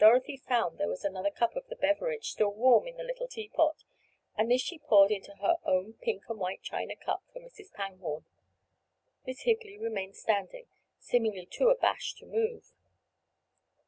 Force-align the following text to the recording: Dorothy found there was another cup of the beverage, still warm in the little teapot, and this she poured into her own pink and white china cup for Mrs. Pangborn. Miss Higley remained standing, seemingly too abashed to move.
Dorothy 0.00 0.36
found 0.36 0.78
there 0.78 0.88
was 0.88 1.04
another 1.04 1.30
cup 1.30 1.54
of 1.54 1.68
the 1.68 1.76
beverage, 1.76 2.32
still 2.32 2.50
warm 2.52 2.88
in 2.88 2.96
the 2.96 3.04
little 3.04 3.28
teapot, 3.28 3.84
and 4.36 4.50
this 4.50 4.60
she 4.60 4.80
poured 4.80 5.12
into 5.12 5.36
her 5.36 5.58
own 5.64 5.92
pink 5.92 6.24
and 6.28 6.40
white 6.40 6.60
china 6.60 6.96
cup 6.96 7.22
for 7.32 7.38
Mrs. 7.38 7.72
Pangborn. 7.72 8.24
Miss 9.24 9.42
Higley 9.42 9.78
remained 9.78 10.16
standing, 10.16 10.66
seemingly 10.98 11.46
too 11.46 11.68
abashed 11.68 12.18
to 12.18 12.26
move. 12.26 12.72